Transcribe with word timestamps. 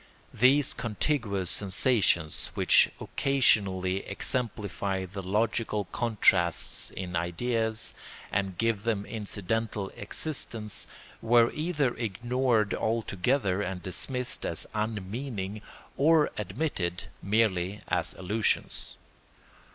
These 0.33 0.73
contiguous 0.73 1.51
sensations, 1.51 2.47
which 2.55 2.89
occasionally 2.99 3.97
exemplify 4.07 5.05
the 5.05 5.21
logical 5.21 5.85
contrasts 5.91 6.89
in 6.89 7.15
ideas 7.15 7.93
and 8.31 8.57
give 8.57 8.81
them 8.81 9.05
incidental 9.05 9.89
existence, 9.89 10.87
were 11.21 11.51
either 11.51 11.93
ignored 11.95 12.73
altogether 12.73 13.61
and 13.61 13.83
dismissed 13.83 14.43
as 14.43 14.65
unmeaning, 14.73 15.61
or 15.95 16.31
admitted 16.35 17.03
merely 17.21 17.81
as 17.87 18.13
illusions. 18.15 18.95